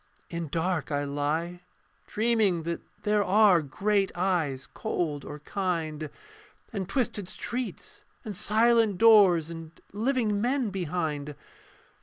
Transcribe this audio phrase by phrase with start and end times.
[0.31, 1.61] In dark I lie:
[2.07, 6.09] dreaming that there Are great eyes cold or kind,
[6.73, 11.35] And twisted streets and silent doors, And living men behind.